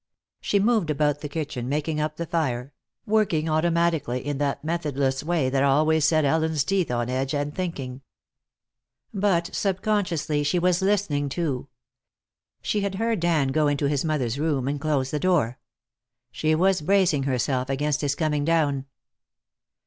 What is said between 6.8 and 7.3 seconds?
on